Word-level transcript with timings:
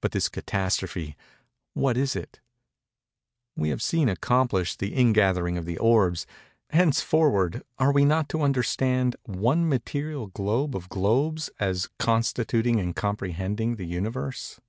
But 0.00 0.12
this 0.12 0.30
catastrophe—what 0.30 1.98
is 1.98 2.16
it? 2.16 2.40
We 3.54 3.68
have 3.68 3.82
seen 3.82 4.08
accomplished 4.08 4.78
the 4.78 4.94
ingathering 4.94 5.58
of 5.58 5.66
the 5.66 5.76
orbs. 5.76 6.26
Henceforward, 6.70 7.62
are 7.76 7.92
we 7.92 8.06
not 8.06 8.30
to 8.30 8.40
understand 8.40 9.16
one 9.24 9.68
material 9.68 10.28
globe 10.28 10.74
of 10.74 10.88
globes 10.88 11.50
as 11.60 11.90
constituting 11.98 12.80
and 12.80 12.96
comprehending 12.96 13.76
the 13.76 13.84
Universe? 13.86 14.60